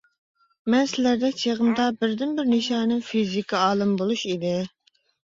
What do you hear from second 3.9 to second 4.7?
بولۇش ئىدى.